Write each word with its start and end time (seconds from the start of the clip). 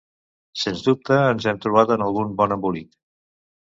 Sens 0.61 0.81
dubte 0.87 1.19
ens 1.35 1.47
hem 1.53 1.63
trobat 1.69 1.97
en 1.99 2.09
algun 2.09 2.37
bon 2.43 2.61
embolic. 2.61 2.95